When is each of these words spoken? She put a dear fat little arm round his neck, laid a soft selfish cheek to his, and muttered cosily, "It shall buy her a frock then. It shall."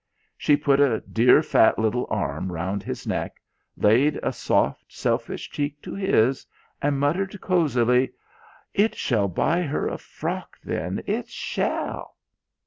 She 0.35 0.57
put 0.57 0.79
a 0.79 1.01
dear 1.01 1.43
fat 1.43 1.77
little 1.77 2.07
arm 2.09 2.51
round 2.51 2.81
his 2.81 3.05
neck, 3.05 3.39
laid 3.77 4.19
a 4.23 4.33
soft 4.33 4.91
selfish 4.91 5.51
cheek 5.51 5.79
to 5.83 5.93
his, 5.93 6.43
and 6.81 6.99
muttered 6.99 7.39
cosily, 7.39 8.11
"It 8.73 8.95
shall 8.95 9.27
buy 9.27 9.61
her 9.61 9.87
a 9.87 9.99
frock 9.99 10.57
then. 10.63 11.03
It 11.05 11.29
shall." 11.29 12.15